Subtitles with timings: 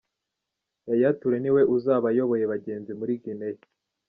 [0.87, 3.63] Yaya Toure niwe uzaba ayoboye bagenzi muri Guinea.